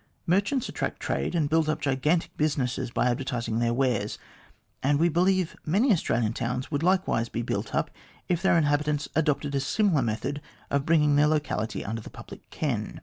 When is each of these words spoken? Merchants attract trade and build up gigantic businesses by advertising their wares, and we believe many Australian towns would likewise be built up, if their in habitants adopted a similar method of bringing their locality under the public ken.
Merchants 0.25 0.67
attract 0.67 0.99
trade 0.99 1.35
and 1.35 1.47
build 1.47 1.69
up 1.69 1.79
gigantic 1.79 2.35
businesses 2.35 2.89
by 2.89 3.05
advertising 3.07 3.59
their 3.59 3.71
wares, 3.71 4.17
and 4.81 4.97
we 4.97 5.09
believe 5.09 5.55
many 5.63 5.91
Australian 5.93 6.33
towns 6.33 6.71
would 6.71 6.81
likewise 6.81 7.29
be 7.29 7.43
built 7.43 7.75
up, 7.75 7.91
if 8.27 8.41
their 8.41 8.57
in 8.57 8.63
habitants 8.63 9.07
adopted 9.13 9.53
a 9.53 9.59
similar 9.59 10.01
method 10.01 10.41
of 10.71 10.87
bringing 10.87 11.17
their 11.17 11.27
locality 11.27 11.85
under 11.85 12.01
the 12.01 12.09
public 12.09 12.49
ken. 12.49 12.99